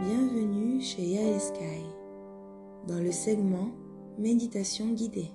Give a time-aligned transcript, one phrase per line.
[0.00, 1.84] Bienvenue chez Yael Sky
[2.88, 3.68] dans le segment
[4.18, 5.30] Méditation guidée.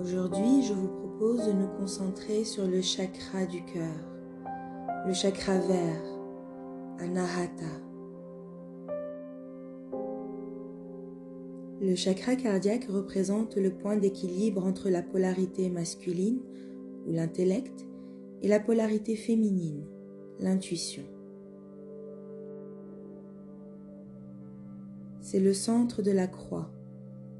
[0.00, 3.96] Aujourd'hui, je vous propose de nous concentrer sur le chakra du cœur,
[5.04, 6.02] le chakra vert,
[7.00, 7.89] Anahata.
[11.82, 16.40] Le chakra cardiaque représente le point d'équilibre entre la polarité masculine,
[17.06, 17.86] ou l'intellect,
[18.42, 19.86] et la polarité féminine,
[20.40, 21.04] l'intuition.
[25.22, 26.70] C'est le centre de la croix,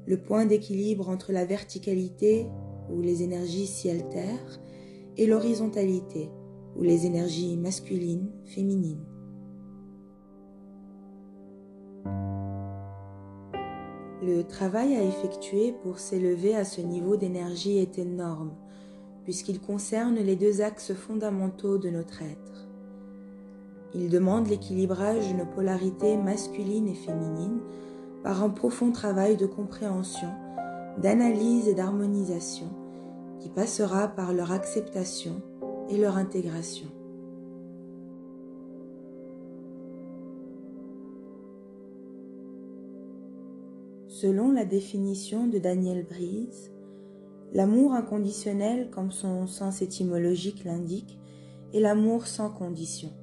[0.07, 2.47] le point d'équilibre entre la verticalité,
[2.91, 4.59] où les énergies s'y altèrent,
[5.17, 6.29] et l'horizontalité,
[6.75, 9.05] où les énergies masculines, féminines.
[14.23, 18.51] Le travail à effectuer pour s'élever à ce niveau d'énergie est énorme,
[19.23, 22.67] puisqu'il concerne les deux axes fondamentaux de notre être.
[23.95, 27.61] Il demande l'équilibrage d'une polarité masculine et féminine
[28.21, 30.29] par un profond travail de compréhension,
[30.99, 32.69] d'analyse et d'harmonisation
[33.39, 35.41] qui passera par leur acceptation
[35.89, 37.00] et leur intégration.
[44.11, 46.69] Selon la définition de Daniel Brise,
[47.53, 51.17] l'amour inconditionnel, comme son sens étymologique l'indique,
[51.73, 53.13] est l'amour sans condition.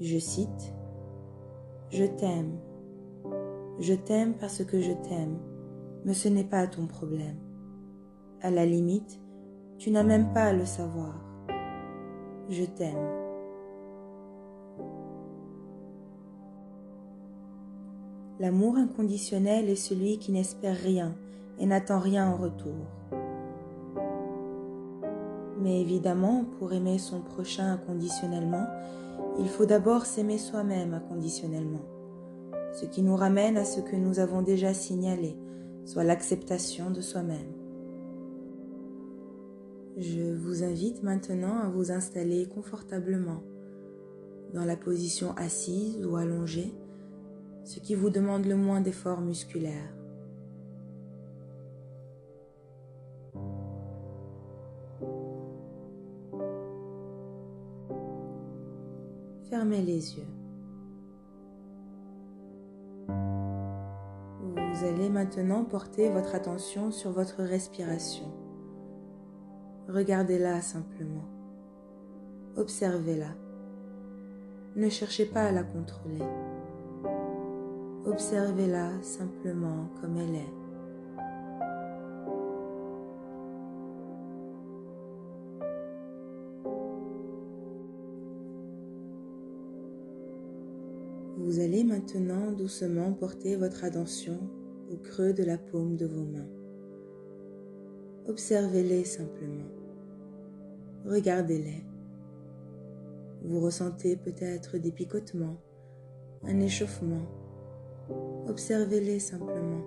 [0.00, 0.74] Je cite
[1.90, 2.58] Je t'aime
[3.80, 5.38] je t'aime parce que je t'aime,
[6.04, 7.36] mais ce n'est pas ton problème.
[8.42, 9.20] À la limite,
[9.78, 11.14] tu n'as même pas à le savoir.
[12.48, 13.17] Je t'aime.
[18.40, 21.14] L'amour inconditionnel est celui qui n'espère rien
[21.58, 22.86] et n'attend rien en retour.
[25.60, 28.66] Mais évidemment, pour aimer son prochain inconditionnellement,
[29.40, 31.82] il faut d'abord s'aimer soi-même inconditionnellement
[32.78, 35.36] ce qui nous ramène à ce que nous avons déjà signalé,
[35.84, 37.52] soit l'acceptation de soi-même.
[39.96, 43.42] Je vous invite maintenant à vous installer confortablement
[44.54, 46.72] dans la position assise ou allongée,
[47.68, 49.92] ce qui vous demande le moins d'efforts musculaires.
[59.50, 60.26] Fermez les yeux.
[63.08, 68.32] Vous allez maintenant porter votre attention sur votre respiration.
[69.88, 71.28] Regardez-la simplement.
[72.56, 73.34] Observez-la.
[74.74, 76.24] Ne cherchez pas à la contrôler.
[78.10, 80.54] Observez-la simplement comme elle est.
[91.36, 94.38] Vous allez maintenant doucement porter votre attention
[94.90, 96.48] au creux de la paume de vos mains.
[98.26, 99.68] Observez-les simplement.
[101.04, 101.84] Regardez-les.
[103.44, 105.58] Vous ressentez peut-être des picotements,
[106.44, 107.37] un échauffement.
[108.48, 109.82] Observez-les simplement.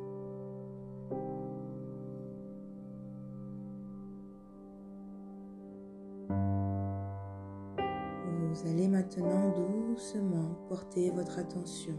[8.51, 11.95] Vous allez maintenant doucement porter votre attention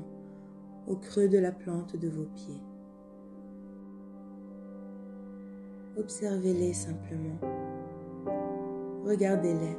[0.87, 2.61] au creux de la plante de vos pieds.
[5.97, 7.39] Observez-les simplement.
[9.05, 9.77] Regardez-les.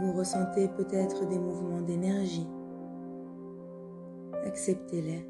[0.00, 2.31] Vous ressentez peut-être des mouvements d'énergie.
[4.52, 5.24] Acceptez-les.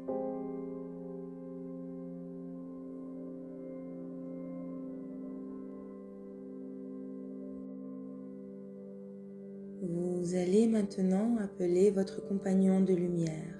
[9.81, 13.55] Vous allez maintenant appeler votre compagnon de lumière.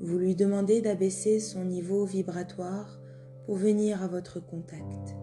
[0.00, 2.98] Vous lui demandez d'abaisser son niveau vibratoire
[3.44, 5.14] pour venir à votre contact.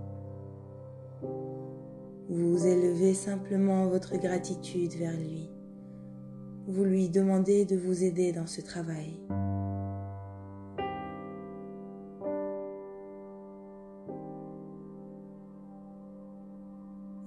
[2.30, 5.50] Vous élevez simplement votre gratitude vers lui.
[6.66, 9.20] Vous lui demandez de vous aider dans ce travail.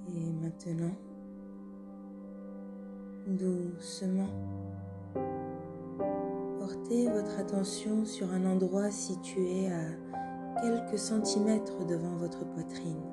[0.09, 0.95] Et maintenant,
[3.27, 4.29] doucement,
[6.57, 13.03] portez votre attention sur un endroit situé à quelques centimètres devant votre poitrine.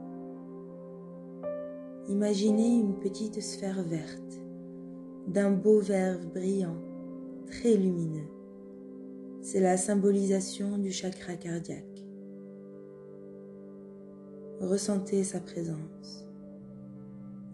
[2.08, 4.43] Imaginez une petite sphère verte,
[5.26, 6.76] d'un beau vert brillant,
[7.46, 8.28] très lumineux.
[9.40, 12.04] C'est la symbolisation du chakra cardiaque.
[14.60, 16.26] Ressentez sa présence.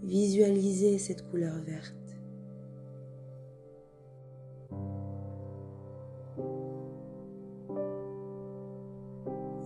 [0.02, 1.94] Visualisez cette couleur verte.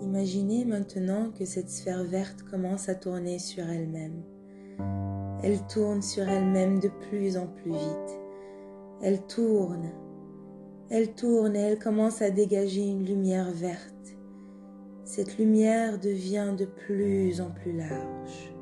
[0.03, 4.23] Imaginez maintenant que cette sphère verte commence à tourner sur elle-même.
[5.47, 8.21] Elle tourne sur elle-même de plus en plus vite.
[9.03, 9.91] Elle tourne,
[10.89, 14.17] elle tourne et elle commence à dégager une lumière verte.
[15.05, 18.55] Cette lumière devient de plus en plus large.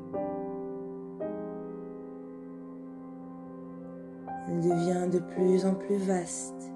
[4.49, 6.69] Elle devient de plus en plus vaste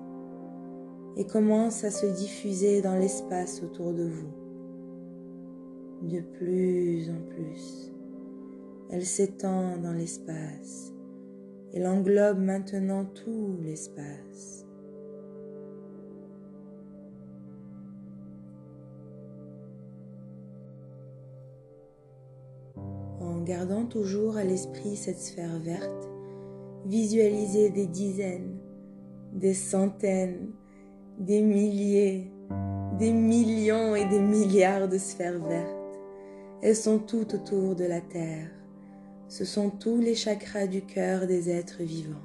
[1.18, 4.32] et commence à se diffuser dans l'espace autour de vous.
[6.04, 7.97] De plus en plus.
[8.90, 10.94] Elle s'étend dans l'espace.
[11.74, 14.66] Elle englobe maintenant tout l'espace.
[23.20, 26.10] En gardant toujours à l'esprit cette sphère verte,
[26.86, 28.58] visualisez des dizaines,
[29.34, 30.52] des centaines,
[31.20, 32.32] des milliers,
[32.98, 36.00] des millions et des milliards de sphères vertes.
[36.62, 38.57] Elles sont toutes autour de la Terre
[39.30, 42.16] ce sont tous les chakras du cœur des êtres vivants.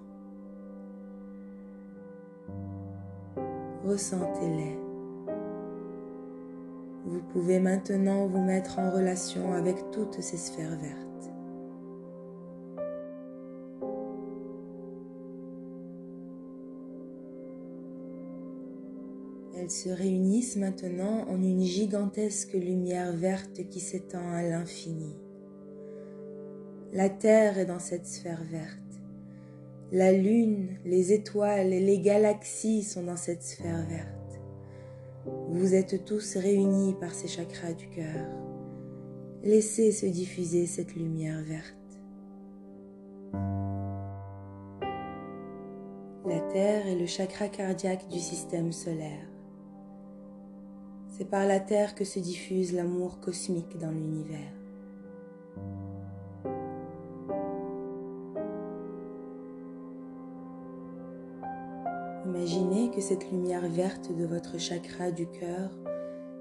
[3.85, 4.79] Ressentez-les.
[7.05, 11.09] Vous pouvez maintenant vous mettre en relation avec toutes ces sphères vertes.
[19.59, 25.17] Elles se réunissent maintenant en une gigantesque lumière verte qui s'étend à l'infini.
[26.95, 28.77] La Terre est dans cette sphère verte.
[29.93, 34.41] La Lune, les étoiles et les galaxies sont dans cette sphère verte.
[35.49, 38.27] Vous êtes tous réunis par ces chakras du cœur.
[39.43, 41.75] Laissez se diffuser cette lumière verte.
[46.27, 49.31] La Terre est le chakra cardiaque du système solaire.
[51.09, 54.62] C'est par la Terre que se diffuse l'amour cosmique dans l'univers.
[62.35, 65.71] Imaginez que cette lumière verte de votre chakra du cœur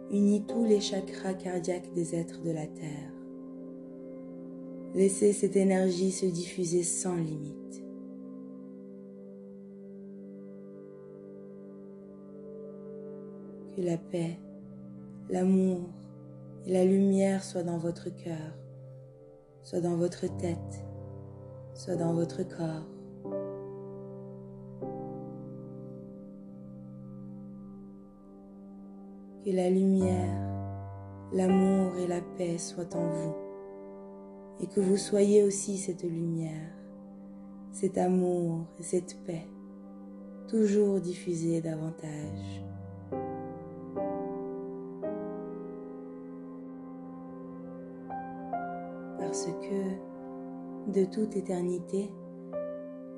[0.09, 3.11] unit tous les chakras cardiaques des êtres de la Terre.
[4.95, 7.83] Laissez cette énergie se diffuser sans limite.
[13.75, 14.39] Que la paix,
[15.29, 15.89] l'amour
[16.67, 18.57] et la lumière soient dans votre cœur,
[19.61, 20.85] soient dans votre tête,
[21.73, 22.90] soient dans votre corps.
[29.43, 30.37] Que la lumière,
[31.33, 33.35] l'amour et la paix soient en vous
[34.59, 36.71] et que vous soyez aussi cette lumière,
[37.71, 39.47] cet amour et cette paix,
[40.47, 42.63] toujours diffusée davantage.
[49.17, 52.11] Parce que, de toute éternité,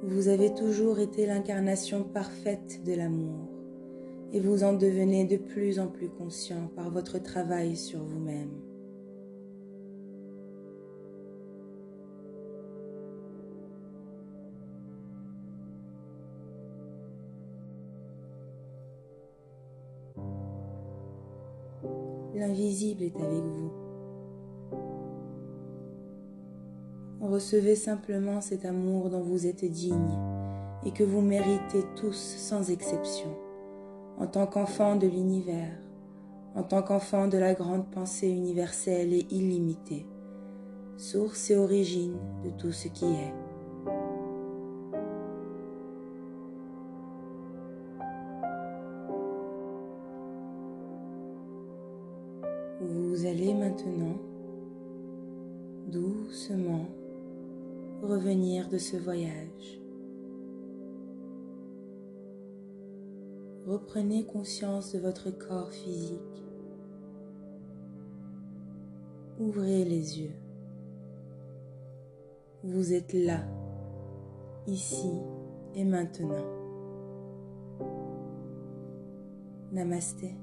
[0.04, 3.53] vous avez toujours été l'incarnation parfaite de l'amour
[4.34, 8.50] et vous en devenez de plus en plus conscient par votre travail sur vous-même.
[22.34, 23.72] L'invisible est avec vous.
[27.22, 30.18] Recevez simplement cet amour dont vous êtes digne
[30.86, 33.43] et que vous méritez tous sans exception
[34.20, 35.78] en tant qu'enfant de l'univers,
[36.56, 40.06] en tant qu'enfant de la grande pensée universelle et illimitée,
[40.98, 43.34] source et origine de tout ce qui est.
[52.82, 54.18] Vous allez maintenant
[55.88, 56.86] doucement
[58.02, 59.83] revenir de ce voyage.
[63.74, 66.20] Reprenez conscience de votre corps physique.
[69.40, 70.36] Ouvrez les yeux.
[72.64, 73.42] Vous êtes là,
[74.68, 75.12] ici
[75.74, 76.46] et maintenant.
[79.72, 80.36] Namasté.